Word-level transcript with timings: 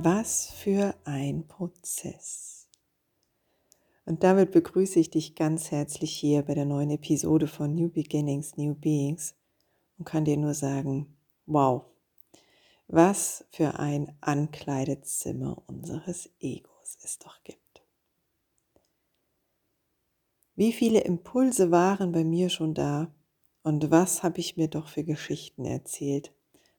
Was 0.00 0.52
für 0.52 0.94
ein 1.02 1.48
Prozess. 1.48 2.68
Und 4.06 4.22
damit 4.22 4.52
begrüße 4.52 5.00
ich 5.00 5.10
dich 5.10 5.34
ganz 5.34 5.72
herzlich 5.72 6.12
hier 6.12 6.42
bei 6.42 6.54
der 6.54 6.66
neuen 6.66 6.90
Episode 6.90 7.48
von 7.48 7.74
New 7.74 7.88
Beginnings, 7.88 8.56
New 8.56 8.76
Beings 8.76 9.34
und 9.98 10.04
kann 10.04 10.24
dir 10.24 10.36
nur 10.36 10.54
sagen, 10.54 11.16
wow, 11.46 11.82
was 12.86 13.44
für 13.50 13.80
ein 13.80 14.16
Ankleidezimmer 14.20 15.60
unseres 15.66 16.30
Egos 16.38 16.98
es 17.02 17.18
doch 17.18 17.42
gibt. 17.42 17.82
Wie 20.54 20.72
viele 20.72 21.00
Impulse 21.00 21.72
waren 21.72 22.12
bei 22.12 22.22
mir 22.22 22.50
schon 22.50 22.72
da 22.72 23.12
und 23.64 23.90
was 23.90 24.22
habe 24.22 24.38
ich 24.38 24.56
mir 24.56 24.68
doch 24.68 24.86
für 24.86 25.02
Geschichten 25.02 25.64
erzählt, 25.64 26.32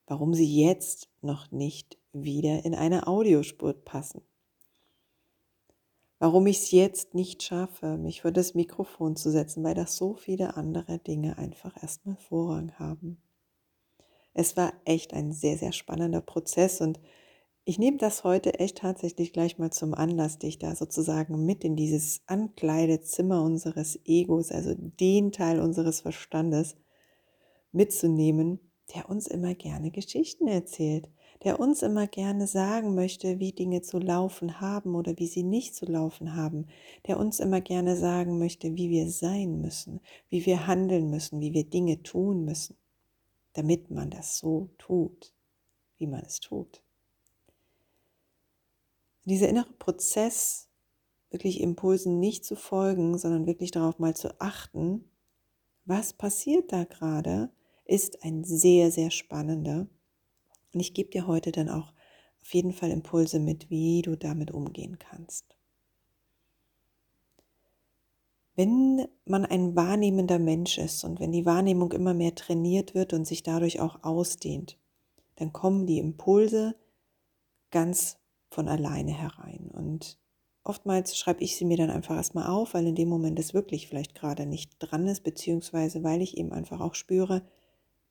warum 0.08 0.34
sie 0.34 0.64
jetzt 0.64 1.10
noch 1.22 1.52
nicht 1.52 1.99
wieder 2.14 2.66
in 2.66 2.76
eine 2.76 3.08
Audiospur 3.08 3.74
passen. 3.74 4.22
Warum 6.20 6.48
ich 6.48 6.58
es 6.58 6.72
jetzt 6.72 7.14
nicht 7.14 7.44
schaffe, 7.44 7.98
mich 7.98 8.22
vor 8.22 8.32
das 8.32 8.54
Mikrofon 8.54 9.16
zu 9.16 9.32
setzen, 9.32 9.64
weil 9.64 9.76
das 9.76 9.96
so 9.96 10.16
viele 10.16 10.58
andere 10.58 11.00
Dinge 11.00 11.38
einfach 11.38 11.82
erstmal 11.82 12.18
Vorrang 12.18 12.74
haben. 12.78 13.22
Es 14.34 14.58
war 14.58 14.74
echt 14.86 15.14
ein 15.14 15.32
sehr, 15.32 15.58
sehr 15.58 15.72
spannender 15.72 16.22
Prozess 16.22 16.82
und 16.82 17.00
ich 17.64 17.78
nehme 17.78 17.98
das 17.98 18.24
heute 18.24 18.56
echt 18.56 18.80
tatsächlich 18.80 19.32
gleich 19.32 19.60
mal 19.60 19.72
zum 19.72 19.94
Anlass, 19.94 20.40
dich 20.40 20.58
da 20.58 20.76
sozusagen 20.76 21.46
mit 21.46 21.64
in 21.64 21.76
dieses 21.76 22.22
Ankleidezimmer 22.26 23.44
unseres 23.44 24.00
Egos, 24.06 24.52
also 24.52 24.74
den 24.76 25.32
Teil 25.32 25.60
unseres 25.60 26.02
Verstandes, 26.02 26.76
mitzunehmen, 27.72 28.60
der 28.94 29.10
uns 29.10 29.28
immer 29.28 29.56
gerne 29.56 29.92
Geschichten 29.92 30.48
erzählt, 30.48 31.10
der 31.44 31.60
uns 31.60 31.82
immer 31.82 32.08
gerne 32.08 32.48
sagen 32.48 32.96
möchte, 32.96 33.40
wie 33.40 33.54
Dinge 33.54 33.82
zu 33.82 34.00
laufen 34.00 34.60
haben 34.60 34.96
oder 34.96 35.18
wie 35.18 35.28
sie 35.28 35.44
nicht 35.44 35.76
zu 35.76 35.86
laufen 35.86 36.36
haben, 36.36 36.68
der 37.08 37.18
uns 37.18 37.40
immer 37.40 37.62
gerne 37.62 37.96
sagen 37.96 38.40
möchte, 38.40 38.76
wie 38.76 38.90
wir 38.90 39.10
sein 39.10 39.62
müssen, 39.62 40.02
wie 40.30 40.46
wir 40.46 40.68
handeln 40.68 41.10
müssen, 41.10 41.40
wie 41.40 41.54
wir 41.54 41.64
Dinge 41.64 42.04
tun 42.04 42.44
müssen, 42.44 42.76
damit 43.54 43.90
man 43.90 44.10
das 44.10 44.38
so 44.38 44.70
tut, 44.78 45.34
wie 45.98 46.08
man 46.08 46.22
es 46.22 46.40
tut. 46.40 46.82
Dieser 49.26 49.48
innere 49.48 49.72
Prozess, 49.74 50.68
wirklich 51.30 51.62
Impulsen 51.62 52.20
nicht 52.20 52.44
zu 52.44 52.56
folgen, 52.56 53.18
sondern 53.18 53.46
wirklich 53.46 53.72
darauf 53.72 54.00
mal 54.00 54.16
zu 54.16 54.42
achten, 54.42 55.06
was 55.86 56.14
passiert 56.14 56.72
da 56.72 56.84
gerade, 56.84 57.52
ist 57.90 58.24
ein 58.24 58.44
sehr, 58.44 58.92
sehr 58.92 59.12
spannender 59.12 59.88
und 60.74 60.80
ich 60.80 60.94
gebe 60.94 61.10
dir 61.10 61.28
heute 61.28 61.52
dann 61.52 61.70
auch 61.70 61.94
auf 62.42 62.54
jeden 62.54 62.72
Fall 62.72 62.92
Impulse 62.92 63.40
mit, 63.40 63.70
wie 63.70 64.02
du 64.02 64.16
damit 64.16 64.52
umgehen 64.52 64.98
kannst. 65.00 65.46
Wenn 68.56 69.08
man 69.26 69.46
ein 69.46 69.76
wahrnehmender 69.76 70.38
Mensch 70.38 70.78
ist 70.78 71.04
und 71.04 71.20
wenn 71.20 71.32
die 71.32 71.46
Wahrnehmung 71.46 71.92
immer 71.94 72.14
mehr 72.14 72.36
trainiert 72.36 72.94
wird 72.94 73.14
und 73.14 73.26
sich 73.26 73.42
dadurch 73.42 73.80
auch 73.80 74.04
ausdehnt, 74.04 74.78
dann 75.38 75.54
kommen 75.54 75.88
die 75.88 76.00
Impulse 76.00 76.76
ganz 77.72 78.18
von 78.50 78.68
alleine 78.68 79.14
herein. 79.14 79.72
Und 79.72 80.18
oftmals 80.64 81.18
schreibe 81.18 81.42
ich 81.44 81.56
sie 81.56 81.66
mir 81.66 81.78
dann 81.78 81.90
einfach 81.90 82.18
erstmal 82.18 82.48
auf, 82.48 82.74
weil 82.74 82.86
in 82.86 82.96
dem 82.96 83.08
Moment 83.08 83.40
es 83.40 83.54
wirklich 83.54 83.88
vielleicht 83.88 84.14
gerade 84.14 84.46
nicht 84.46 84.76
dran 84.80 85.08
ist, 85.08 85.24
beziehungsweise 85.24 86.04
weil 86.04 86.22
ich 86.22 86.38
eben 86.38 86.52
einfach 86.52 86.82
auch 86.82 86.96
spüre, 86.96 87.44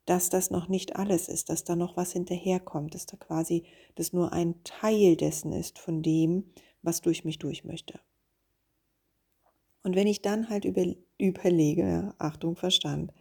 dass 0.09 0.31
das 0.31 0.51
noch 0.51 0.69
nicht 0.69 0.97
alles 0.97 1.29
ist, 1.29 1.51
dass 1.51 1.65
da 1.65 1.77
noch 1.77 1.97
was 1.97 2.13
hinterherkommt, 2.13 2.95
dass 2.95 3.07
da 3.07 3.17
quasi 3.17 3.65
das 3.95 4.13
nur 4.13 4.33
ein 4.33 4.63
Teil 4.65 5.17
dessen 5.17 5.53
ist 5.53 5.79
von 5.79 6.03
dem, 6.03 6.45
was 6.83 7.03
durch 7.03 7.25
mich 7.25 7.39
durch 7.39 7.65
möchte. 7.65 8.01
Und 9.83 9.97
wenn 9.97 10.07
ich 10.07 10.23
dann 10.23 10.49
halt 10.49 10.65
über, 10.65 10.85
überlege, 11.19 12.15
Achtung, 12.19 12.57
Verstand, 12.57 13.13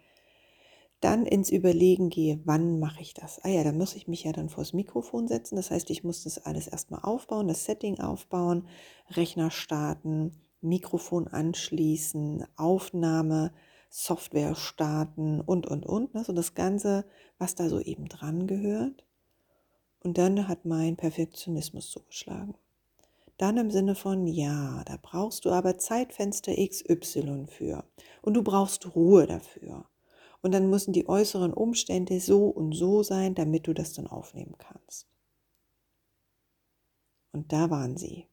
dann 1.02 1.26
ins 1.26 1.52
Überlegen 1.52 2.10
gehe, 2.10 2.40
wann 2.46 2.80
mache 2.80 3.02
ich 3.02 3.14
das? 3.14 3.44
Ah 3.44 3.50
ja, 3.50 3.64
da 3.64 3.72
muss 3.72 3.96
ich 3.96 4.08
mich 4.08 4.24
ja 4.24 4.32
dann 4.32 4.50
vors 4.50 4.74
Mikrofon 4.74 5.28
setzen. 5.28 5.58
Das 5.58 5.70
heißt, 5.70 5.90
ich 5.90 6.04
muss 6.04 6.24
das 6.24 6.40
alles 6.40 6.68
erstmal 6.68 7.02
aufbauen, 7.02 7.48
das 7.48 7.66
Setting 7.66 8.00
aufbauen, 8.00 8.68
Rechner 9.12 9.52
starten, 9.52 10.32
Mikrofon 10.62 11.28
anschließen, 11.28 12.46
Aufnahme, 12.56 13.54
Software 13.90 14.56
starten 14.56 15.42
und, 15.42 15.68
und, 15.68 15.86
und. 15.86 16.14
Ne? 16.14 16.24
So 16.24 16.34
das 16.34 16.54
Ganze, 16.54 17.06
was 17.38 17.56
da 17.56 17.70
so 17.70 17.80
eben 17.80 18.08
dran 18.08 18.48
gehört. 18.48 19.06
Und 20.04 20.18
dann 20.18 20.48
hat 20.48 20.66
mein 20.66 20.96
Perfektionismus 20.96 21.90
zugeschlagen. 21.90 22.56
Dann 23.38 23.58
im 23.58 23.70
Sinne 23.70 23.94
von, 23.94 24.26
ja, 24.26 24.84
da 24.86 24.98
brauchst 25.02 25.46
du 25.46 25.52
aber 25.52 25.78
Zeitfenster 25.78 26.54
XY 26.54 27.46
für. 27.48 27.84
Und 28.22 28.34
du 28.34 28.44
brauchst 28.44 28.96
Ruhe 28.96 29.28
dafür. 29.28 29.86
Und 30.42 30.54
dann 30.54 30.70
müssen 30.70 30.94
die 30.94 31.08
äußeren 31.08 31.54
Umstände 31.54 32.20
so 32.20 32.48
und 32.48 32.74
so 32.74 33.04
sein, 33.04 33.36
damit 33.36 33.68
du 33.68 33.74
das 33.74 33.94
dann 33.94 34.08
aufnehmen 34.08 34.56
kannst. 34.58 35.08
Und 37.32 37.52
da 37.52 37.70
waren 37.70 37.98
sie. 37.98 38.28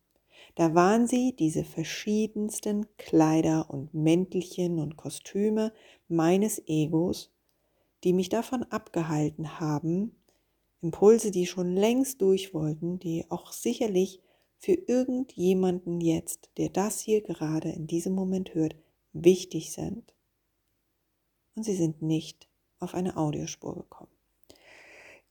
Da 0.54 0.74
waren 0.74 1.06
sie, 1.06 1.34
diese 1.36 1.64
verschiedensten 1.64 2.86
Kleider 2.96 3.70
und 3.70 3.92
Mäntelchen 3.92 4.78
und 4.78 4.96
Kostüme 4.96 5.72
meines 6.08 6.62
Egos, 6.66 7.32
die 8.04 8.12
mich 8.12 8.28
davon 8.28 8.62
abgehalten 8.64 9.58
haben, 9.58 10.14
Impulse, 10.80 11.30
die 11.30 11.46
schon 11.46 11.74
längst 11.74 12.20
durch 12.20 12.54
wollten, 12.54 12.98
die 12.98 13.24
auch 13.30 13.52
sicherlich 13.52 14.20
für 14.58 14.74
irgendjemanden 14.74 16.00
jetzt, 16.00 16.50
der 16.56 16.68
das 16.68 17.00
hier 17.00 17.22
gerade 17.22 17.70
in 17.70 17.86
diesem 17.86 18.14
Moment 18.14 18.54
hört, 18.54 18.76
wichtig 19.12 19.72
sind. 19.72 20.14
Und 21.56 21.64
sie 21.64 21.74
sind 21.74 22.02
nicht 22.02 22.48
auf 22.80 22.94
eine 22.94 23.16
Audiospur 23.16 23.74
gekommen. 23.74 24.10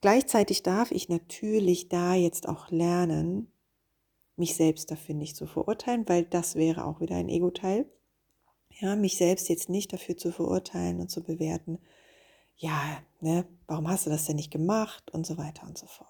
Gleichzeitig 0.01 0.63
darf 0.63 0.91
ich 0.91 1.07
natürlich 1.07 1.87
da 1.87 2.13
jetzt 2.13 2.49
auch 2.49 2.71
lernen, 2.71 3.52
mich 4.35 4.55
selbst 4.55 4.89
dafür 4.91 5.15
nicht 5.15 5.35
zu 5.35 5.45
verurteilen, 5.45 6.07
weil 6.07 6.25
das 6.25 6.55
wäre 6.55 6.85
auch 6.85 7.01
wieder 7.01 7.15
ein 7.15 7.29
Ego-Teil. 7.29 7.85
Ja, 8.69 8.95
mich 8.95 9.17
selbst 9.17 9.49
jetzt 9.49 9.69
nicht 9.69 9.93
dafür 9.93 10.17
zu 10.17 10.31
verurteilen 10.31 10.99
und 10.99 11.09
zu 11.09 11.23
bewerten, 11.23 11.79
ja, 12.57 13.03
ne, 13.19 13.45
warum 13.67 13.87
hast 13.87 14.05
du 14.05 14.09
das 14.09 14.25
denn 14.25 14.35
nicht 14.35 14.51
gemacht 14.51 15.11
und 15.11 15.25
so 15.25 15.37
weiter 15.37 15.67
und 15.67 15.77
so 15.77 15.85
fort. 15.85 16.07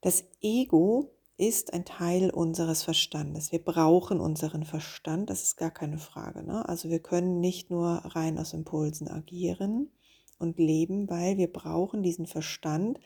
Das 0.00 0.24
Ego 0.40 1.10
ist 1.38 1.72
ein 1.74 1.84
Teil 1.84 2.30
unseres 2.30 2.82
Verstandes. 2.82 3.52
Wir 3.52 3.62
brauchen 3.62 4.20
unseren 4.20 4.64
Verstand, 4.64 5.28
das 5.28 5.42
ist 5.42 5.56
gar 5.56 5.70
keine 5.70 5.98
Frage. 5.98 6.42
Ne? 6.42 6.66
Also 6.68 6.88
wir 6.88 7.00
können 7.00 7.40
nicht 7.40 7.70
nur 7.70 7.88
rein 8.04 8.38
aus 8.38 8.54
Impulsen 8.54 9.08
agieren 9.08 9.90
und 10.38 10.58
leben, 10.58 11.08
weil 11.10 11.36
wir 11.36 11.52
brauchen 11.52 12.02
diesen 12.02 12.26
Verstand, 12.26 13.00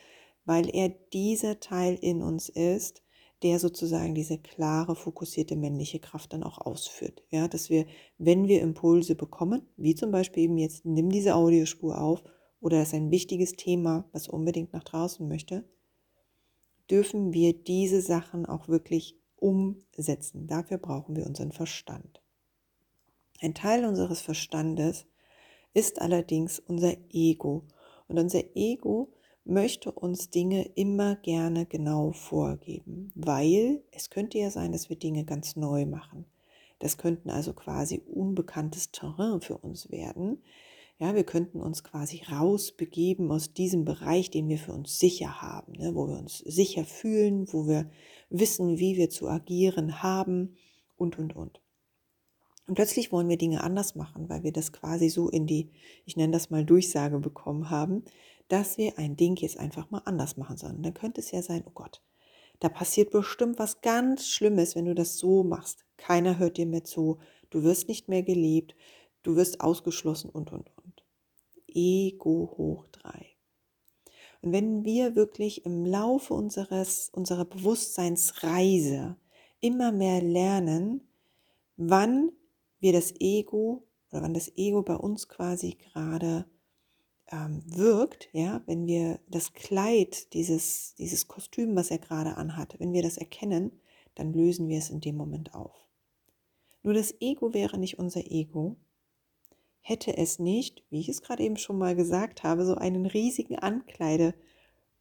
weil 0.50 0.69
er 0.75 0.88
dieser 0.88 1.61
Teil 1.61 1.94
in 1.94 2.23
uns 2.23 2.49
ist, 2.49 3.05
der 3.44 3.61
sozusagen 3.61 4.17
diese 4.17 4.37
klare, 4.37 4.97
fokussierte 4.97 5.55
männliche 5.55 6.00
Kraft 6.00 6.32
dann 6.32 6.43
auch 6.43 6.58
ausführt. 6.58 7.23
Ja, 7.31 7.47
dass 7.47 7.70
wir, 7.70 7.87
wenn 8.19 8.49
wir 8.49 8.61
Impulse 8.61 9.14
bekommen, 9.14 9.62
wie 9.76 9.94
zum 9.94 10.11
Beispiel 10.11 10.43
eben 10.43 10.58
jetzt, 10.58 10.85
nimm 10.85 11.08
diese 11.08 11.37
Audiospur 11.37 12.00
auf 12.00 12.25
oder 12.58 12.81
das 12.81 12.88
ist 12.88 12.94
ein 12.94 13.12
wichtiges 13.12 13.52
Thema, 13.52 14.08
was 14.11 14.26
unbedingt 14.26 14.73
nach 14.73 14.82
draußen 14.82 15.29
möchte, 15.29 15.69
dürfen 16.91 17.32
wir 17.32 17.53
diese 17.53 18.00
Sachen 18.00 18.44
auch 18.44 18.67
wirklich 18.67 19.20
umsetzen. 19.37 20.49
Dafür 20.49 20.79
brauchen 20.79 21.14
wir 21.14 21.26
unseren 21.26 21.53
Verstand. 21.53 22.20
Ein 23.41 23.55
Teil 23.55 23.85
unseres 23.85 24.20
Verstandes 24.20 25.06
ist 25.75 26.03
allerdings 26.03 26.58
unser 26.58 26.96
Ego. 27.12 27.69
Und 28.08 28.19
unser 28.19 28.43
Ego 28.56 29.12
möchte 29.44 29.92
uns 29.92 30.31
Dinge 30.31 30.70
immer 30.75 31.16
gerne 31.16 31.66
genau 31.66 32.12
vorgeben, 32.12 33.12
weil 33.14 33.82
es 33.92 34.10
könnte 34.10 34.38
ja 34.38 34.50
sein, 34.50 34.72
dass 34.72 34.88
wir 34.88 34.96
Dinge 34.96 35.25
ganz 35.25 35.56
neu 35.56 35.87
machen. 35.87 36.26
Das 36.78 36.96
könnten 36.96 37.31
also 37.31 37.52
quasi 37.52 38.02
unbekanntes 38.06 38.90
Terrain 38.90 39.40
für 39.40 39.58
uns 39.58 39.90
werden. 39.90 40.42
Ja, 40.98 41.14
wir 41.14 41.25
könnten 41.25 41.60
uns 41.60 41.82
quasi 41.82 42.22
rausbegeben 42.31 43.31
aus 43.31 43.54
diesem 43.54 43.84
Bereich, 43.84 44.31
den 44.31 44.48
wir 44.48 44.58
für 44.58 44.72
uns 44.72 44.98
sicher 44.98 45.40
haben, 45.40 45.72
ne, 45.72 45.94
wo 45.94 46.06
wir 46.08 46.19
uns 46.19 46.38
sicher 46.38 46.84
fühlen, 46.84 47.50
wo 47.52 47.66
wir 47.66 47.90
wissen, 48.28 48.78
wie 48.78 48.96
wir 48.96 49.08
zu 49.08 49.28
agieren 49.28 50.02
haben 50.02 50.56
und, 50.96 51.19
und, 51.19 51.34
und. 51.34 51.60
Und 52.66 52.74
plötzlich 52.74 53.10
wollen 53.10 53.28
wir 53.28 53.38
Dinge 53.38 53.64
anders 53.64 53.94
machen, 53.94 54.28
weil 54.28 54.42
wir 54.42 54.52
das 54.52 54.72
quasi 54.72 55.08
so 55.08 55.28
in 55.28 55.46
die, 55.46 55.70
ich 56.04 56.16
nenne 56.16 56.32
das 56.32 56.50
mal 56.50 56.64
Durchsage 56.64 57.18
bekommen 57.18 57.70
haben, 57.70 58.04
dass 58.48 58.78
wir 58.78 58.98
ein 58.98 59.16
Ding 59.16 59.36
jetzt 59.36 59.58
einfach 59.58 59.90
mal 59.90 60.02
anders 60.04 60.36
machen 60.36 60.56
sollen. 60.56 60.82
Dann 60.82 60.94
könnte 60.94 61.20
es 61.20 61.30
ja 61.30 61.42
sein, 61.42 61.64
oh 61.66 61.72
Gott, 61.72 62.02
da 62.60 62.68
passiert 62.68 63.10
bestimmt 63.10 63.58
was 63.58 63.80
ganz 63.80 64.26
Schlimmes, 64.26 64.76
wenn 64.76 64.84
du 64.84 64.94
das 64.94 65.16
so 65.16 65.42
machst. 65.42 65.84
Keiner 65.96 66.38
hört 66.38 66.58
dir 66.58 66.66
mehr 66.66 66.84
zu, 66.84 67.18
du 67.50 67.62
wirst 67.62 67.88
nicht 67.88 68.08
mehr 68.08 68.22
geliebt, 68.22 68.76
du 69.22 69.36
wirst 69.36 69.60
ausgeschlossen 69.60 70.30
und, 70.30 70.52
und, 70.52 70.70
und. 70.76 71.04
Ego 71.68 72.54
hoch 72.56 72.86
drei. 72.88 73.26
Und 74.42 74.52
wenn 74.52 74.84
wir 74.84 75.16
wirklich 75.16 75.64
im 75.66 75.84
Laufe 75.84 76.34
unseres, 76.34 77.10
unserer 77.12 77.44
Bewusstseinsreise 77.44 79.16
immer 79.60 79.92
mehr 79.92 80.22
lernen, 80.22 81.02
wann 81.76 82.32
wir 82.81 82.93
das 82.93 83.15
Ego 83.21 83.87
oder 84.11 84.23
wann 84.23 84.35
das 84.35 84.50
Ego 84.56 84.82
bei 84.82 84.97
uns 84.97 85.29
quasi 85.29 85.77
gerade 85.93 86.47
ähm, 87.31 87.62
wirkt, 87.67 88.29
ja, 88.32 88.62
wenn 88.67 88.87
wir 88.87 89.21
das 89.29 89.53
Kleid, 89.53 90.32
dieses, 90.35 90.94
dieses 90.97 91.29
Kostüm, 91.29 91.77
was 91.77 91.91
er 91.91 91.99
gerade 91.99 92.37
anhat, 92.37 92.79
wenn 92.79 92.93
wir 92.93 93.03
das 93.03 93.17
erkennen, 93.17 93.81
dann 94.15 94.32
lösen 94.32 94.69
wir 94.69 94.79
es 94.79 94.91
in 94.91 95.00
dem 95.00 95.17
Moment 95.17 95.55
auf. 95.55 95.87
Nur 96.82 96.94
das 96.94 97.15
Ego 97.21 97.55
wäre 97.55 97.79
nicht 97.79 97.99
unser 97.99 98.31
Ego, 98.31 98.77
hätte 99.81 100.17
es 100.17 100.38
nicht, 100.38 100.85
wie 100.91 101.00
ich 101.00 101.09
es 101.09 101.23
gerade 101.23 101.43
eben 101.43 101.56
schon 101.56 101.79
mal 101.79 101.94
gesagt 101.94 102.43
habe, 102.43 102.65
so 102.65 102.75
einen 102.75 103.06
riesigen 103.06 103.56
Ankleide, 103.56 104.35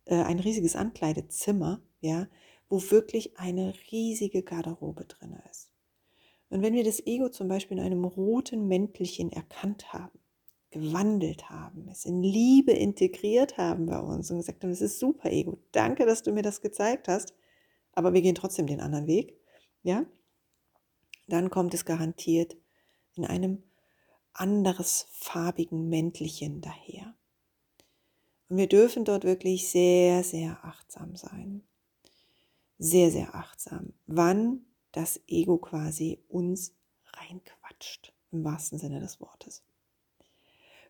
äh, 0.05 0.15
ein 0.15 0.39
riesiges 0.39 0.75
Ankleidezimmer, 0.75 1.81
ja, 2.01 2.27
wo 2.69 2.79
wirklich 2.91 3.37
eine 3.37 3.73
riesige 3.91 4.43
Garderobe 4.43 5.05
drin 5.05 5.37
ist. 5.49 5.68
Und 6.49 6.61
wenn 6.61 6.73
wir 6.73 6.83
das 6.83 7.05
Ego 7.05 7.29
zum 7.29 7.47
Beispiel 7.47 7.77
in 7.77 7.83
einem 7.83 8.05
roten 8.05 8.67
Mäntelchen 8.67 9.31
erkannt 9.31 9.93
haben, 9.93 10.19
gewandelt 10.71 11.49
haben, 11.49 11.87
es 11.89 12.05
in 12.05 12.21
Liebe 12.21 12.71
integriert 12.71 13.57
haben 13.57 13.87
bei 13.87 13.99
uns 13.99 14.29
und 14.29 14.37
gesagt 14.37 14.63
haben, 14.63 14.71
es 14.71 14.81
ist 14.81 14.99
super 14.99 15.31
Ego, 15.31 15.59
danke, 15.71 16.05
dass 16.05 16.23
du 16.23 16.31
mir 16.31 16.43
das 16.43 16.61
gezeigt 16.61 17.07
hast, 17.07 17.33
aber 17.93 18.13
wir 18.13 18.21
gehen 18.21 18.35
trotzdem 18.35 18.67
den 18.67 18.79
anderen 18.79 19.07
Weg, 19.07 19.35
ja, 19.83 20.05
dann 21.27 21.49
kommt 21.49 21.73
es 21.73 21.85
garantiert 21.85 22.55
in 23.15 23.25
einem 23.25 23.63
anderes 24.33 25.07
farbigen 25.11 25.89
Mäntelchen 25.89 26.61
daher. 26.61 27.15
Und 28.49 28.57
wir 28.57 28.67
dürfen 28.67 29.05
dort 29.05 29.23
wirklich 29.23 29.69
sehr, 29.69 30.23
sehr 30.23 30.63
achtsam 30.63 31.15
sein. 31.15 31.63
Sehr, 32.79 33.11
sehr 33.11 33.35
achtsam. 33.35 33.93
Wann 34.07 34.65
das 34.91 35.19
Ego 35.27 35.57
quasi 35.57 36.23
uns 36.27 36.73
reinquatscht, 37.05 38.13
im 38.31 38.43
wahrsten 38.43 38.79
Sinne 38.79 38.99
des 38.99 39.19
Wortes. 39.19 39.63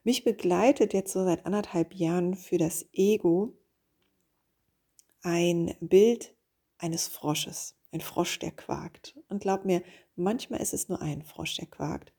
Mich 0.04 0.24
begleitet 0.24 0.94
jetzt 0.94 1.12
so 1.12 1.24
seit 1.24 1.46
anderthalb 1.46 1.94
Jahren 1.94 2.34
für 2.36 2.58
das 2.58 2.86
Ego 2.94 3.58
ein 5.22 5.76
Bild 5.82 6.34
eines 6.78 7.08
Frosches. 7.08 7.76
Ein 7.92 8.02
Frosch, 8.02 8.40
der 8.40 8.52
quakt. 8.52 9.18
Und 9.28 9.42
glaub 9.42 9.66
mir, 9.66 9.84
manchmal 10.16 10.62
ist 10.62 10.74
es 10.74 10.90
nur 10.90 11.02
ein 11.02 11.24
Frosch, 11.24 11.56
der 11.56 11.66
quakt. 11.66 12.14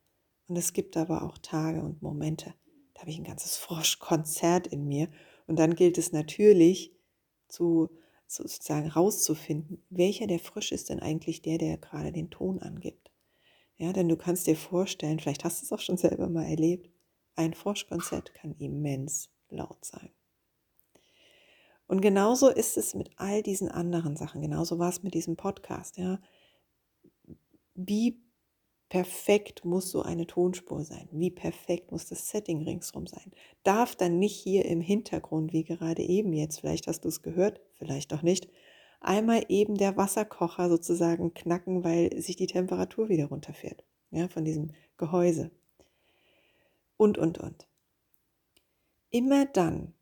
Und 0.49 0.57
es 0.57 0.73
gibt 0.73 0.97
aber 0.97 1.23
auch 1.23 1.39
Tage 1.39 1.81
und 1.81 2.03
Momente, 2.03 2.55
da 2.95 3.01
habe 3.01 3.11
ich 3.11 3.19
ein 3.19 3.25
ganzes 3.25 3.57
Froschkonzert 3.57 4.67
in 4.67 4.87
mir. 4.87 5.09
Und 5.47 5.59
dann 5.59 5.75
gilt 5.75 5.97
es 5.97 6.13
natürlich 6.13 6.93
zu 7.49 7.89
sozusagen 8.33 8.89
rauszufinden, 8.89 9.83
welcher 9.91 10.27
der 10.27 10.39
Frosch 10.39 10.73
ist 10.73 10.91
denn 10.91 11.01
eigentlich 11.01 11.43
der, 11.43 11.59
der 11.59 11.77
gerade 11.79 12.13
den 12.13 12.31
Ton 12.31 12.61
angibt. 12.61 13.11
Ja, 13.77 13.93
denn 13.93 14.09
du 14.09 14.17
kannst 14.17 14.47
dir 14.47 14.57
vorstellen, 14.57 15.19
vielleicht 15.19 15.45
hast 15.45 15.61
du 15.61 15.65
es 15.65 15.73
auch 15.73 15.81
schon 15.81 15.97
selber 15.97 16.29
mal 16.29 16.45
erlebt, 16.45 16.91
ein 17.35 17.55
Froschkonzert 17.55 18.35
kann 18.35 18.55
immens 18.59 19.31
laut 19.49 19.85
sein. 19.85 20.11
Und 21.87 22.03
genauso 22.03 22.49
ist 22.49 22.77
es 22.77 22.95
mit 22.95 23.11
all 23.17 23.43
diesen 23.43 23.69
anderen 23.69 24.17
Sachen. 24.17 24.43
Genauso 24.43 24.79
war 24.79 24.91
es 24.91 25.03
mit 25.03 25.15
diesem 25.15 25.37
Podcast. 25.37 25.97
Ja. 25.97 26.21
Wie 27.75 28.23
perfekt 28.91 29.65
muss 29.65 29.91
so 29.91 30.03
eine 30.03 30.27
Tonspur 30.27 30.85
sein? 30.85 31.09
Wie 31.13 31.31
perfekt 31.31 31.93
muss 31.93 32.07
das 32.07 32.29
Setting 32.29 32.63
ringsrum 32.65 33.07
sein? 33.07 33.31
Darf 33.63 33.97
dann 33.97 34.19
nicht 34.19 34.37
hier 34.37 34.67
im 34.67 34.83
Hintergrund, 34.83 35.55
wie 35.55 35.65
gerade 35.65 36.03
eben 36.03 36.35
jetzt, 36.35 36.61
vielleicht 36.61 36.89
hast 36.89 37.05
du 37.05 37.09
es 37.09 37.23
gehört, 37.23 37.61
vielleicht 37.79 38.13
auch 38.13 38.23
nicht, 38.23 38.51
einmal 39.01 39.45
eben 39.49 39.77
der 39.77 39.97
Wasserkocher 39.97 40.69
sozusagen 40.69 41.33
knacken, 41.33 41.85
weil 41.85 42.21
sich 42.21 42.37
die 42.37 42.49
Temperatur 42.49 43.09
wieder 43.09 43.27
runterfährt, 43.27 43.85
ja, 44.11 44.29
von 44.29 44.45
diesem 44.45 44.73
Gehäuse 44.99 45.53
und, 46.97 47.17
und, 47.17 47.39
und. 47.39 47.69
Immer 49.11 49.47
dann, 49.47 49.95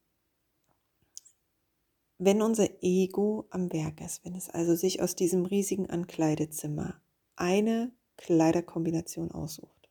wenn 2.17 2.41
unser 2.41 2.69
Ego 2.83 3.47
am 3.51 3.71
Werk 3.71 4.01
ist, 4.01 4.25
wenn 4.25 4.35
es 4.35 4.49
also 4.49 4.75
sich 4.75 5.03
aus 5.03 5.15
diesem 5.15 5.45
riesigen 5.45 5.91
Ankleidezimmer 5.91 7.01
eine 7.37 7.93
Kleiderkombination 8.19 9.33
aussucht, 9.33 9.89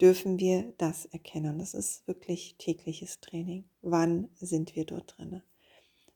dürfen 0.00 0.40
wir 0.40 0.74
das 0.78 1.06
erkennen. 1.06 1.60
Das 1.60 1.74
ist 1.74 2.06
wirklich 2.08 2.56
tägliches 2.58 3.20
Training. 3.20 3.68
Wann 3.82 4.28
sind 4.34 4.74
wir 4.74 4.84
dort 4.84 5.16
drin? 5.16 5.42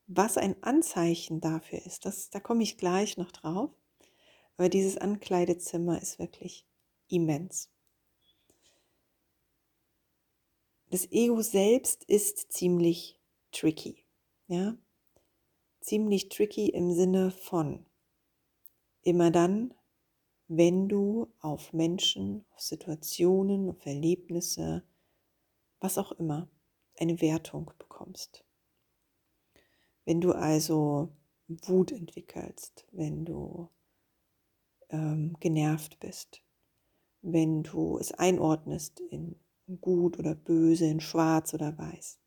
Was 0.09 0.37
ein 0.37 0.61
Anzeichen 0.65 1.41
dafür 1.41 1.87
ist, 1.87 2.05
das, 2.05 2.31
da 2.31 2.41
komme 2.41 2.65
ich 2.65 2.77
gleich 2.77 3.17
noch 3.17 3.31
drauf. 3.31 3.71
Aber 4.57 4.69
dieses 4.69 4.99
Ankleidezimmer 4.99 6.03
ist 6.03 6.19
wirklich 6.19 6.67
immens. 7.09 7.71
Das 10.91 11.11
Ego 11.13 11.41
selbst 11.41 12.03
ist 12.05 12.53
ziemlich 12.53 13.21
tricky. 13.53 14.05
Ja? 14.49 14.77
Ziemlich 15.81 16.29
tricky 16.29 16.69
im 16.71 16.93
Sinne 16.93 17.31
von 17.31 17.87
immer 19.03 19.31
dann, 19.31 19.73
wenn 20.53 20.89
du 20.89 21.29
auf 21.39 21.73
Menschen, 21.73 22.45
auf 22.51 22.61
Situationen, 22.61 23.71
auf 23.71 23.87
Erlebnisse, 23.87 24.83
was 25.79 25.97
auch 25.97 26.11
immer, 26.11 26.49
eine 26.99 27.21
Wertung 27.21 27.71
bekommst. 27.79 28.45
Wenn 30.05 30.21
du 30.21 30.33
also 30.33 31.13
Wut 31.47 31.93
entwickelst, 31.93 32.85
wenn 32.91 33.25
du 33.25 33.69
ähm, 34.89 35.37
genervt 35.39 36.01
bist, 36.01 36.43
wenn 37.23 37.63
du 37.63 37.99
es 37.99 38.11
einordnest 38.11 38.99
in 38.99 39.37
gut 39.81 40.19
oder 40.19 40.35
böse, 40.35 40.87
in 40.87 40.99
schwarz 40.99 41.55
oder 41.55 41.79
weiß. 41.79 42.19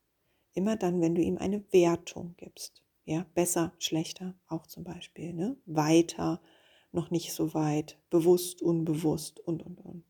Immer 0.53 0.77
dann, 0.77 1.01
wenn 1.01 1.13
du 1.13 1.21
ihm 1.21 1.37
eine 1.37 1.61
Wertung 1.73 2.35
gibst. 2.37 2.83
Ja, 3.03 3.25
besser, 3.33 3.73
schlechter, 3.79 4.33
auch 4.47 4.65
zum 4.65 4.85
Beispiel. 4.85 5.33
Ne? 5.33 5.57
Weiter, 5.65 6.41
noch 6.93 7.11
nicht 7.11 7.33
so 7.33 7.53
weit, 7.53 7.99
bewusst, 8.09 8.61
unbewusst 8.61 9.39
und, 9.39 9.63
und, 9.63 9.79
und. 9.81 10.05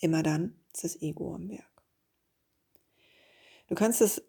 Immer 0.00 0.22
dann 0.22 0.58
ist 0.72 0.84
das 0.84 1.02
Ego 1.02 1.34
am 1.34 1.48
Werk. 1.48 1.82
Du 3.68 3.74
kannst 3.74 4.00
es 4.00 4.22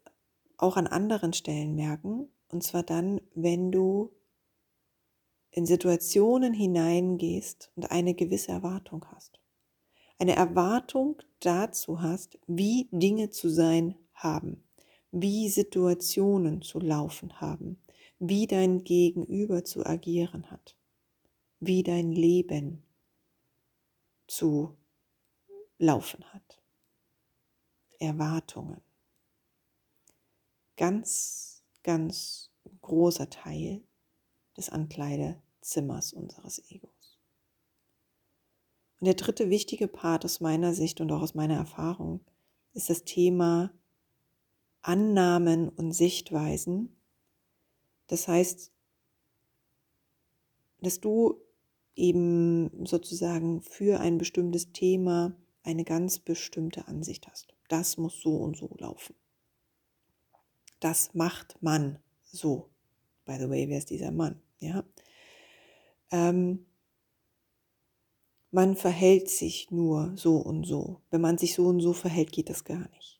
auch 0.57 0.77
an 0.77 0.87
anderen 0.87 1.33
Stellen 1.33 1.75
merken, 1.75 2.29
und 2.49 2.63
zwar 2.63 2.83
dann, 2.83 3.21
wenn 3.35 3.71
du 3.71 4.13
in 5.51 5.65
Situationen 5.65 6.53
hineingehst 6.53 7.71
und 7.75 7.91
eine 7.91 8.13
gewisse 8.13 8.51
Erwartung 8.51 9.05
hast 9.11 9.39
eine 10.19 10.35
Erwartung 10.35 11.21
dazu 11.39 12.01
hast, 12.01 12.39
wie 12.47 12.89
Dinge 12.91 13.29
zu 13.29 13.49
sein 13.49 13.95
haben, 14.13 14.63
wie 15.11 15.49
Situationen 15.49 16.61
zu 16.61 16.79
laufen 16.79 17.39
haben, 17.39 17.79
wie 18.19 18.47
dein 18.47 18.83
Gegenüber 18.83 19.63
zu 19.63 19.85
agieren 19.85 20.49
hat, 20.49 20.75
wie 21.59 21.83
dein 21.83 22.11
Leben 22.11 22.83
zu 24.27 24.75
laufen 25.77 26.23
hat. 26.33 26.61
Erwartungen. 27.99 28.81
Ganz, 30.75 31.63
ganz 31.83 32.51
großer 32.81 33.29
Teil 33.29 33.81
des 34.55 34.69
Ankleidezimmers 34.69 36.13
unseres 36.13 36.59
Egos. 36.71 37.19
Und 38.99 39.05
der 39.05 39.13
dritte 39.13 39.49
wichtige 39.49 39.87
Part 39.87 40.25
aus 40.25 40.39
meiner 40.39 40.73
Sicht 40.73 41.01
und 41.01 41.11
auch 41.11 41.21
aus 41.21 41.35
meiner 41.35 41.55
Erfahrung 41.55 42.21
ist 42.73 42.89
das 42.89 43.03
Thema 43.03 43.71
Annahmen 44.81 45.69
und 45.69 45.91
Sichtweisen. 45.91 46.96
Das 48.07 48.27
heißt, 48.27 48.71
dass 50.81 50.99
du 50.99 51.41
eben 51.95 52.85
sozusagen 52.85 53.61
für 53.61 53.99
ein 53.99 54.17
bestimmtes 54.17 54.71
Thema 54.71 55.35
eine 55.63 55.83
ganz 55.83 56.19
bestimmte 56.19 56.87
Ansicht 56.87 57.27
hast. 57.27 57.53
Das 57.67 57.97
muss 57.97 58.21
so 58.21 58.37
und 58.37 58.55
so 58.55 58.69
laufen. 58.77 59.15
Das 60.79 61.13
macht 61.13 61.61
man 61.61 61.99
so. 62.23 62.69
By 63.25 63.37
the 63.39 63.49
way, 63.49 63.67
wer 63.67 63.79
ist 63.79 63.89
dieser 63.89 64.11
Mann? 64.11 64.39
Ja. 64.59 64.83
Ähm, 66.11 66.65
man 68.51 68.75
verhält 68.75 69.29
sich 69.29 69.71
nur 69.71 70.13
so 70.15 70.37
und 70.37 70.63
so. 70.63 71.01
Wenn 71.09 71.21
man 71.21 71.37
sich 71.37 71.53
so 71.53 71.65
und 71.65 71.81
so 71.81 71.93
verhält, 71.93 72.31
geht 72.31 72.49
das 72.49 72.63
gar 72.63 72.87
nicht. 72.89 73.19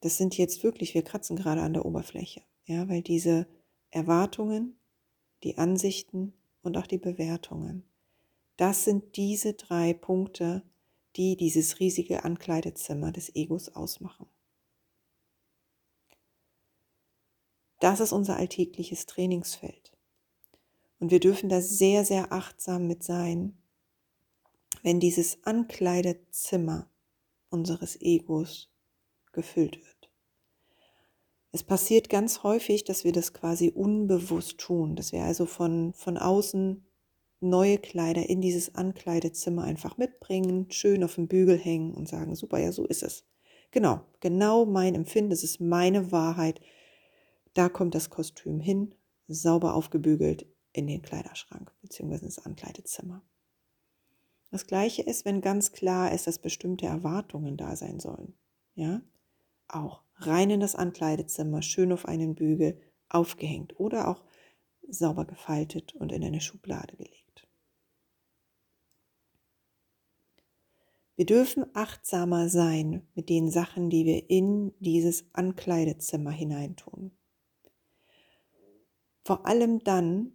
Das 0.00 0.16
sind 0.16 0.38
jetzt 0.38 0.62
wirklich, 0.62 0.94
wir 0.94 1.02
kratzen 1.02 1.36
gerade 1.36 1.62
an 1.62 1.74
der 1.74 1.84
Oberfläche, 1.84 2.42
ja, 2.64 2.88
weil 2.88 3.02
diese 3.02 3.46
Erwartungen, 3.90 4.78
die 5.42 5.58
Ansichten 5.58 6.32
und 6.62 6.76
auch 6.76 6.86
die 6.86 6.98
Bewertungen, 6.98 7.84
das 8.56 8.84
sind 8.84 9.16
diese 9.16 9.54
drei 9.54 9.94
Punkte, 9.94 10.62
die 11.16 11.36
dieses 11.36 11.80
riesige 11.80 12.24
Ankleidezimmer 12.24 13.10
des 13.10 13.34
Egos 13.34 13.70
ausmachen. 13.70 14.26
Das 17.80 18.00
ist 18.00 18.12
unser 18.12 18.36
alltägliches 18.36 19.06
Trainingsfeld. 19.06 19.92
Und 20.98 21.10
wir 21.10 21.20
dürfen 21.20 21.48
da 21.48 21.62
sehr, 21.62 22.04
sehr 22.04 22.32
achtsam 22.32 22.86
mit 22.86 23.02
sein, 23.02 23.56
wenn 24.82 25.00
dieses 25.00 25.42
Ankleidezimmer 25.44 26.90
unseres 27.48 28.00
Egos 28.00 28.70
gefüllt 29.32 29.78
wird. 29.78 29.99
Es 31.52 31.64
passiert 31.64 32.08
ganz 32.08 32.42
häufig, 32.42 32.84
dass 32.84 33.04
wir 33.04 33.12
das 33.12 33.32
quasi 33.32 33.70
unbewusst 33.74 34.58
tun, 34.58 34.94
dass 34.94 35.12
wir 35.12 35.24
also 35.24 35.46
von, 35.46 35.92
von 35.92 36.16
außen 36.16 36.84
neue 37.40 37.78
Kleider 37.78 38.28
in 38.28 38.40
dieses 38.40 38.74
Ankleidezimmer 38.74 39.64
einfach 39.64 39.96
mitbringen, 39.96 40.70
schön 40.70 41.02
auf 41.02 41.16
dem 41.16 41.26
Bügel 41.26 41.58
hängen 41.58 41.94
und 41.94 42.08
sagen, 42.08 42.36
super, 42.36 42.58
ja, 42.58 42.70
so 42.70 42.86
ist 42.86 43.02
es. 43.02 43.24
Genau, 43.72 44.00
genau 44.20 44.64
mein 44.64 44.94
Empfinden, 44.94 45.30
das 45.30 45.42
ist 45.42 45.60
meine 45.60 46.12
Wahrheit. 46.12 46.60
Da 47.54 47.68
kommt 47.68 47.94
das 47.94 48.10
Kostüm 48.10 48.60
hin, 48.60 48.94
sauber 49.26 49.74
aufgebügelt 49.74 50.46
in 50.72 50.86
den 50.86 51.02
Kleiderschrank 51.02 51.72
bzw. 51.82 52.26
ins 52.26 52.38
Ankleidezimmer. 52.38 53.22
Das 54.50 54.66
gleiche 54.66 55.02
ist, 55.02 55.24
wenn 55.24 55.40
ganz 55.40 55.72
klar 55.72 56.12
ist, 56.12 56.26
dass 56.26 56.38
bestimmte 56.38 56.86
Erwartungen 56.86 57.56
da 57.56 57.76
sein 57.76 58.00
sollen. 58.00 58.34
Ja? 58.74 59.00
Auch 59.68 60.02
rein 60.26 60.50
in 60.50 60.60
das 60.60 60.74
Ankleidezimmer, 60.74 61.62
schön 61.62 61.92
auf 61.92 62.06
einen 62.06 62.34
Bügel 62.34 62.80
aufgehängt 63.08 63.78
oder 63.78 64.08
auch 64.08 64.22
sauber 64.88 65.24
gefaltet 65.24 65.94
und 65.94 66.12
in 66.12 66.24
eine 66.24 66.40
Schublade 66.40 66.96
gelegt. 66.96 67.20
Wir 71.20 71.26
dürfen 71.26 71.66
achtsamer 71.74 72.48
sein 72.48 73.06
mit 73.14 73.28
den 73.28 73.50
Sachen, 73.50 73.90
die 73.90 74.06
wir 74.06 74.30
in 74.30 74.72
dieses 74.80 75.26
Ankleidezimmer 75.34 76.30
hineintun. 76.30 77.10
Vor 79.22 79.44
allem 79.46 79.84
dann, 79.84 80.34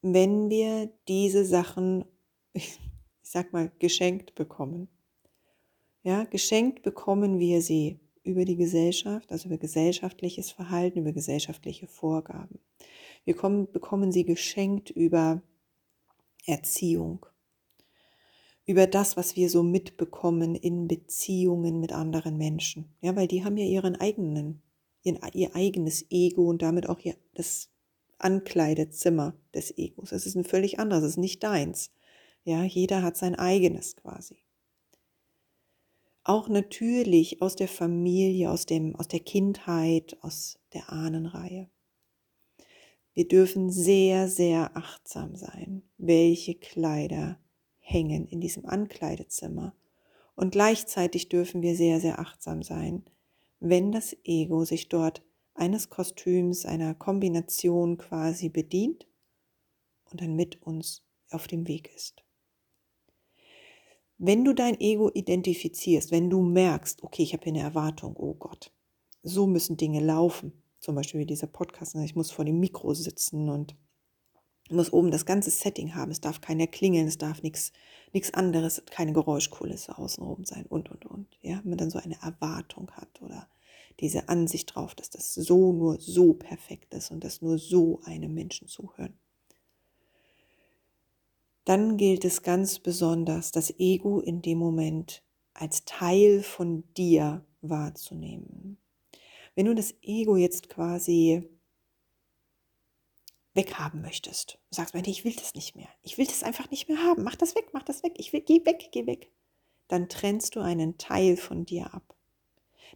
wenn 0.00 0.48
wir 0.48 0.92
diese 1.08 1.44
Sachen, 1.44 2.04
ich 2.52 2.78
sag 3.20 3.52
mal, 3.52 3.72
geschenkt 3.80 4.36
bekommen. 4.36 4.88
Ja, 6.04 6.22
geschenkt 6.24 6.82
bekommen 6.82 7.40
wir 7.40 7.60
sie 7.60 7.98
über 8.22 8.44
die 8.44 8.56
Gesellschaft, 8.56 9.30
also 9.32 9.48
über 9.48 9.58
gesellschaftliches 9.58 10.50
Verhalten, 10.50 11.00
über 11.00 11.12
gesellschaftliche 11.12 11.86
Vorgaben. 11.86 12.60
Wir 13.24 13.34
kommen, 13.34 13.70
bekommen 13.70 14.12
sie 14.12 14.24
geschenkt 14.24 14.90
über 14.90 15.42
Erziehung, 16.46 17.26
über 18.64 18.86
das, 18.86 19.16
was 19.16 19.36
wir 19.36 19.48
so 19.48 19.62
mitbekommen 19.62 20.54
in 20.54 20.88
Beziehungen 20.88 21.80
mit 21.80 21.92
anderen 21.92 22.36
Menschen. 22.36 22.94
Ja, 23.00 23.16
weil 23.16 23.28
die 23.28 23.44
haben 23.44 23.56
ja 23.56 23.64
ihren 23.64 23.96
eigenen, 23.96 24.62
ihr, 25.02 25.18
ihr 25.32 25.54
eigenes 25.56 26.06
Ego 26.10 26.48
und 26.48 26.62
damit 26.62 26.88
auch 26.88 27.00
ihr, 27.00 27.16
das 27.34 27.70
Ankleidezimmer 28.18 29.34
des 29.54 29.76
Egos. 29.76 30.12
Es 30.12 30.26
ist 30.26 30.36
ein 30.36 30.44
völlig 30.44 30.78
anderes, 30.78 31.04
es 31.04 31.10
ist 31.10 31.18
nicht 31.18 31.42
deins. 31.42 31.90
Ja, 32.44 32.64
jeder 32.64 33.02
hat 33.02 33.16
sein 33.16 33.34
eigenes 33.34 33.96
quasi. 33.96 34.41
Auch 36.24 36.48
natürlich 36.48 37.42
aus 37.42 37.56
der 37.56 37.68
Familie, 37.68 38.50
aus, 38.50 38.64
dem, 38.66 38.94
aus 38.94 39.08
der 39.08 39.20
Kindheit, 39.20 40.16
aus 40.20 40.58
der 40.72 40.92
Ahnenreihe. 40.92 41.68
Wir 43.14 43.26
dürfen 43.26 43.70
sehr, 43.70 44.28
sehr 44.28 44.76
achtsam 44.76 45.34
sein, 45.34 45.82
welche 45.98 46.54
Kleider 46.54 47.38
hängen 47.78 48.26
in 48.26 48.40
diesem 48.40 48.64
Ankleidezimmer. 48.66 49.74
Und 50.34 50.52
gleichzeitig 50.52 51.28
dürfen 51.28 51.60
wir 51.60 51.76
sehr, 51.76 52.00
sehr 52.00 52.18
achtsam 52.18 52.62
sein, 52.62 53.04
wenn 53.60 53.92
das 53.92 54.16
Ego 54.24 54.64
sich 54.64 54.88
dort 54.88 55.22
eines 55.54 55.90
Kostüms, 55.90 56.64
einer 56.64 56.94
Kombination 56.94 57.98
quasi 57.98 58.48
bedient 58.48 59.06
und 60.10 60.20
dann 60.20 60.34
mit 60.34 60.62
uns 60.62 61.02
auf 61.30 61.46
dem 61.48 61.68
Weg 61.68 61.94
ist. 61.94 62.21
Wenn 64.24 64.44
du 64.44 64.52
dein 64.52 64.78
Ego 64.78 65.10
identifizierst, 65.12 66.12
wenn 66.12 66.30
du 66.30 66.42
merkst, 66.42 67.02
okay, 67.02 67.24
ich 67.24 67.32
habe 67.32 67.42
hier 67.42 67.54
eine 67.54 67.62
Erwartung, 67.62 68.14
oh 68.16 68.34
Gott, 68.34 68.72
so 69.24 69.48
müssen 69.48 69.76
Dinge 69.76 69.98
laufen, 69.98 70.62
zum 70.78 70.94
Beispiel 70.94 71.22
wie 71.22 71.26
dieser 71.26 71.48
Podcast, 71.48 71.96
ne, 71.96 72.04
ich 72.04 72.14
muss 72.14 72.30
vor 72.30 72.44
dem 72.44 72.60
Mikro 72.60 72.94
sitzen 72.94 73.48
und 73.48 73.74
muss 74.70 74.92
oben 74.92 75.10
das 75.10 75.26
ganze 75.26 75.50
Setting 75.50 75.96
haben, 75.96 76.12
es 76.12 76.20
darf 76.20 76.40
keiner 76.40 76.68
klingeln, 76.68 77.08
es 77.08 77.18
darf 77.18 77.42
nichts 77.42 77.72
anderes, 78.32 78.84
keine 78.86 79.12
Geräuschkulisse 79.12 79.98
außenrum 79.98 80.44
sein 80.44 80.66
und, 80.66 80.88
und, 80.88 81.04
und. 81.04 81.26
Ja, 81.40 81.58
wenn 81.64 81.70
man 81.70 81.78
dann 81.78 81.90
so 81.90 81.98
eine 81.98 82.22
Erwartung 82.22 82.92
hat 82.92 83.20
oder 83.22 83.48
diese 83.98 84.28
Ansicht 84.28 84.72
drauf, 84.72 84.94
dass 84.94 85.10
das 85.10 85.34
so 85.34 85.72
nur 85.72 85.98
so 85.98 86.34
perfekt 86.34 86.94
ist 86.94 87.10
und 87.10 87.24
dass 87.24 87.42
nur 87.42 87.58
so 87.58 88.00
einem 88.04 88.32
Menschen 88.32 88.68
zuhören. 88.68 89.18
Dann 91.64 91.96
gilt 91.96 92.24
es 92.24 92.42
ganz 92.42 92.78
besonders, 92.80 93.52
das 93.52 93.70
Ego 93.78 94.20
in 94.20 94.42
dem 94.42 94.58
Moment 94.58 95.22
als 95.54 95.84
Teil 95.84 96.42
von 96.42 96.82
dir 96.94 97.44
wahrzunehmen. 97.60 98.78
Wenn 99.54 99.66
du 99.66 99.74
das 99.74 99.94
Ego 100.02 100.36
jetzt 100.36 100.68
quasi 100.68 101.48
weghaben 103.54 104.00
möchtest, 104.00 104.58
du 104.70 104.76
sagst 104.76 104.94
mir, 104.94 105.06
ich 105.06 105.24
will 105.24 105.34
das 105.34 105.54
nicht 105.54 105.76
mehr, 105.76 105.88
ich 106.02 106.16
will 106.16 106.26
das 106.26 106.42
einfach 106.42 106.70
nicht 106.70 106.88
mehr 106.88 106.98
haben, 106.98 107.22
mach 107.22 107.36
das 107.36 107.54
weg, 107.54 107.68
mach 107.72 107.82
das 107.82 108.02
weg, 108.02 108.14
ich 108.16 108.32
will, 108.32 108.40
geh 108.40 108.64
weg, 108.64 108.88
geh 108.92 109.06
weg, 109.06 109.30
dann 109.88 110.08
trennst 110.08 110.56
du 110.56 110.60
einen 110.60 110.96
Teil 110.96 111.36
von 111.36 111.66
dir 111.66 111.92
ab. 111.92 112.16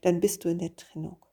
Dann 0.01 0.21
bist 0.21 0.45
du 0.45 0.49
in 0.49 0.59
der 0.59 0.75
Trennung. 0.77 1.25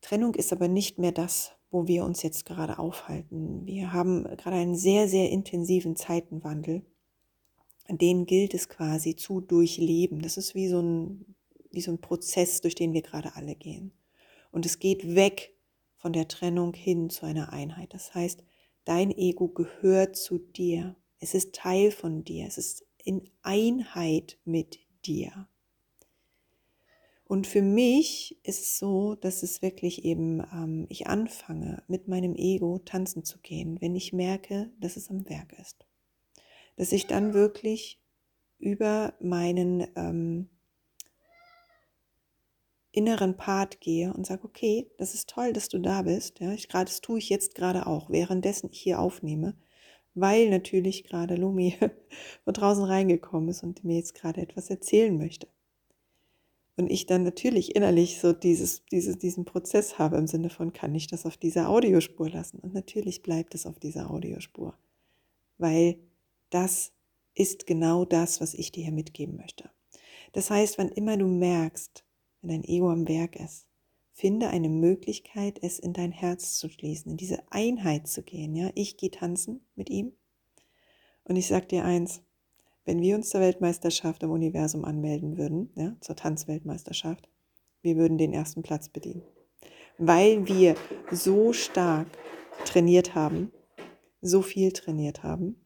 Trennung 0.00 0.34
ist 0.34 0.52
aber 0.52 0.68
nicht 0.68 0.98
mehr 0.98 1.12
das, 1.12 1.52
wo 1.74 1.88
wir 1.88 2.04
uns 2.04 2.22
jetzt 2.22 2.44
gerade 2.46 2.78
aufhalten. 2.78 3.66
Wir 3.66 3.92
haben 3.92 4.22
gerade 4.22 4.56
einen 4.56 4.76
sehr, 4.76 5.08
sehr 5.08 5.28
intensiven 5.30 5.96
Zeitenwandel. 5.96 6.82
Den 7.90 8.26
gilt 8.26 8.54
es 8.54 8.68
quasi 8.68 9.16
zu 9.16 9.40
durchleben. 9.40 10.22
Das 10.22 10.36
ist 10.36 10.54
wie 10.54 10.68
so 10.68 10.80
ein, 10.80 11.34
wie 11.72 11.80
so 11.80 11.90
ein 11.90 12.00
Prozess, 12.00 12.60
durch 12.60 12.76
den 12.76 12.92
wir 12.92 13.02
gerade 13.02 13.34
alle 13.34 13.56
gehen. 13.56 13.90
Und 14.52 14.64
es 14.64 14.78
geht 14.78 15.16
weg 15.16 15.56
von 15.96 16.12
der 16.12 16.28
Trennung 16.28 16.74
hin 16.74 17.10
zu 17.10 17.26
einer 17.26 17.52
Einheit. 17.52 17.92
Das 17.92 18.14
heißt, 18.14 18.44
dein 18.84 19.10
Ego 19.10 19.48
gehört 19.48 20.14
zu 20.14 20.38
dir. 20.38 20.94
Es 21.18 21.34
ist 21.34 21.56
Teil 21.56 21.90
von 21.90 22.22
dir. 22.22 22.46
Es 22.46 22.56
ist 22.56 22.86
in 23.02 23.28
Einheit 23.42 24.38
mit 24.44 24.78
dir. 25.04 25.48
Und 27.34 27.48
für 27.48 27.62
mich 27.62 28.38
ist 28.44 28.60
es 28.60 28.78
so, 28.78 29.16
dass 29.16 29.42
es 29.42 29.60
wirklich 29.60 30.04
eben, 30.04 30.38
ähm, 30.52 30.86
ich 30.88 31.08
anfange 31.08 31.82
mit 31.88 32.06
meinem 32.06 32.36
Ego 32.36 32.78
tanzen 32.78 33.24
zu 33.24 33.40
gehen, 33.40 33.80
wenn 33.80 33.96
ich 33.96 34.12
merke, 34.12 34.70
dass 34.78 34.96
es 34.96 35.10
am 35.10 35.28
Werk 35.28 35.52
ist. 35.60 35.84
Dass 36.76 36.92
ich 36.92 37.08
dann 37.08 37.34
wirklich 37.34 38.00
über 38.60 39.14
meinen 39.18 39.84
ähm, 39.96 40.48
inneren 42.92 43.36
Part 43.36 43.80
gehe 43.80 44.14
und 44.14 44.24
sage, 44.24 44.44
okay, 44.44 44.88
das 44.96 45.14
ist 45.14 45.28
toll, 45.28 45.52
dass 45.52 45.68
du 45.68 45.80
da 45.80 46.02
bist. 46.02 46.38
Ja, 46.38 46.52
ich 46.52 46.68
gerade, 46.68 46.84
das 46.84 47.00
tue 47.00 47.18
ich 47.18 47.30
jetzt 47.30 47.56
gerade 47.56 47.88
auch, 47.88 48.10
währenddessen 48.10 48.70
ich 48.70 48.78
hier 48.78 49.00
aufnehme, 49.00 49.56
weil 50.14 50.50
natürlich 50.50 51.02
gerade 51.02 51.34
Lumi 51.34 51.74
von 52.44 52.54
draußen 52.54 52.84
reingekommen 52.84 53.48
ist 53.48 53.64
und 53.64 53.82
mir 53.82 53.96
jetzt 53.96 54.14
gerade 54.14 54.40
etwas 54.40 54.70
erzählen 54.70 55.18
möchte. 55.18 55.48
Und 56.76 56.90
ich 56.90 57.06
dann 57.06 57.22
natürlich 57.22 57.76
innerlich 57.76 58.20
so 58.20 58.32
dieses, 58.32 58.84
dieses, 58.86 59.18
diesen 59.18 59.44
Prozess 59.44 59.98
habe 59.98 60.16
im 60.16 60.26
Sinne 60.26 60.50
von, 60.50 60.72
kann 60.72 60.94
ich 60.94 61.06
das 61.06 61.24
auf 61.24 61.36
dieser 61.36 61.68
Audiospur 61.68 62.28
lassen? 62.28 62.58
Und 62.58 62.74
natürlich 62.74 63.22
bleibt 63.22 63.54
es 63.54 63.64
auf 63.64 63.78
dieser 63.78 64.10
Audiospur, 64.10 64.76
weil 65.56 65.98
das 66.50 66.92
ist 67.34 67.66
genau 67.66 68.04
das, 68.04 68.40
was 68.40 68.54
ich 68.54 68.72
dir 68.72 68.84
hier 68.84 68.92
mitgeben 68.92 69.36
möchte. 69.36 69.70
Das 70.32 70.50
heißt, 70.50 70.78
wann 70.78 70.88
immer 70.88 71.16
du 71.16 71.26
merkst, 71.26 72.04
wenn 72.40 72.50
dein 72.50 72.64
Ego 72.64 72.90
am 72.90 73.08
Werk 73.08 73.36
ist, 73.36 73.66
finde 74.12 74.48
eine 74.48 74.68
Möglichkeit, 74.68 75.58
es 75.62 75.78
in 75.78 75.92
dein 75.92 76.12
Herz 76.12 76.58
zu 76.58 76.68
schließen, 76.68 77.10
in 77.12 77.16
diese 77.16 77.42
Einheit 77.50 78.06
zu 78.06 78.22
gehen. 78.22 78.54
Ja, 78.54 78.70
ich 78.74 78.96
gehe 78.96 79.10
tanzen 79.10 79.66
mit 79.74 79.90
ihm 79.90 80.12
und 81.24 81.36
ich 81.36 81.46
sag 81.46 81.68
dir 81.68 81.84
eins: 81.84 82.22
wenn 82.84 83.00
wir 83.00 83.16
uns 83.16 83.30
zur 83.30 83.40
Weltmeisterschaft 83.40 84.22
im 84.22 84.30
Universum 84.30 84.84
anmelden 84.84 85.38
würden, 85.38 85.70
ja, 85.74 85.96
zur 86.00 86.16
Tanzweltmeisterschaft, 86.16 87.28
wir 87.82 87.96
würden 87.96 88.18
den 88.18 88.32
ersten 88.32 88.62
Platz 88.62 88.88
bedienen. 88.88 89.22
Weil 89.98 90.46
wir 90.46 90.74
so 91.10 91.52
stark 91.52 92.06
trainiert 92.64 93.14
haben, 93.14 93.52
so 94.20 94.42
viel 94.42 94.72
trainiert 94.72 95.22
haben, 95.22 95.56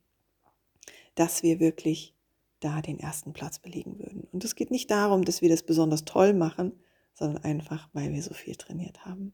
dass 1.15 1.43
wir 1.43 1.61
wirklich 1.61 2.15
da 2.61 2.81
den 2.83 2.99
ersten 2.99 3.33
Platz 3.33 3.59
belegen 3.59 3.99
würden. 3.99 4.27
Und 4.33 4.45
es 4.45 4.55
geht 4.55 4.71
nicht 4.71 4.91
darum, 4.91 5.25
dass 5.25 5.43
wir 5.43 5.49
das 5.49 5.63
besonders 5.63 6.05
toll 6.05 6.35
machen, 6.35 6.73
sondern 7.15 7.43
einfach, 7.45 7.89
weil 7.93 8.13
wir 8.13 8.23
so 8.23 8.35
viel 8.35 8.55
trainiert 8.57 9.05
haben. 9.05 9.33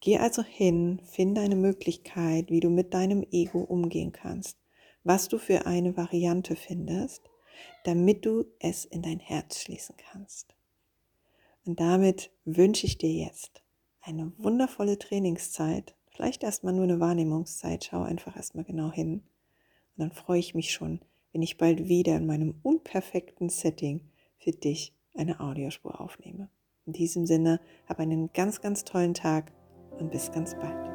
Geh 0.00 0.18
also 0.18 0.42
hin, 0.42 1.00
finde 1.04 1.40
eine 1.40 1.56
Möglichkeit, 1.56 2.50
wie 2.50 2.60
du 2.60 2.68
mit 2.68 2.92
deinem 2.92 3.24
Ego 3.30 3.60
umgehen 3.60 4.12
kannst 4.12 4.58
was 5.04 5.28
du 5.28 5.38
für 5.38 5.66
eine 5.66 5.96
Variante 5.96 6.56
findest, 6.56 7.30
damit 7.84 8.24
du 8.24 8.46
es 8.58 8.84
in 8.84 9.02
dein 9.02 9.20
Herz 9.20 9.60
schließen 9.60 9.96
kannst. 9.96 10.54
Und 11.64 11.80
damit 11.80 12.30
wünsche 12.44 12.86
ich 12.86 12.98
dir 12.98 13.12
jetzt 13.12 13.62
eine 14.02 14.32
wundervolle 14.38 14.98
Trainingszeit. 14.98 15.94
Vielleicht 16.10 16.42
erstmal 16.42 16.72
nur 16.72 16.84
eine 16.84 17.00
Wahrnehmungszeit. 17.00 17.84
Schau 17.84 18.02
einfach 18.02 18.36
erstmal 18.36 18.64
genau 18.64 18.92
hin. 18.92 19.22
Und 19.96 20.00
dann 20.02 20.12
freue 20.12 20.38
ich 20.40 20.54
mich 20.54 20.72
schon, 20.72 21.00
wenn 21.32 21.42
ich 21.42 21.56
bald 21.56 21.88
wieder 21.88 22.16
in 22.16 22.26
meinem 22.26 22.54
unperfekten 22.62 23.48
Setting 23.48 24.00
für 24.38 24.52
dich 24.52 24.94
eine 25.14 25.40
Audiospur 25.40 26.00
aufnehme. 26.00 26.48
In 26.86 26.92
diesem 26.92 27.26
Sinne, 27.26 27.60
hab 27.86 27.98
einen 27.98 28.32
ganz, 28.32 28.60
ganz 28.60 28.84
tollen 28.84 29.14
Tag 29.14 29.52
und 29.98 30.10
bis 30.10 30.30
ganz 30.32 30.54
bald. 30.54 30.93